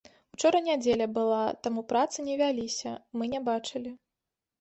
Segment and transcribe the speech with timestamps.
[0.35, 3.93] Учора нядзеля была, таму працы не вяліся, мы не бачылі.